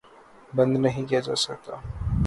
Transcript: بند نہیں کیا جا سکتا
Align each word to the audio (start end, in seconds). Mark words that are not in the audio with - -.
بند 0.53 0.73
نہیں 0.77 1.05
کیا 1.07 1.19
جا 1.19 1.35
سکتا 1.45 1.75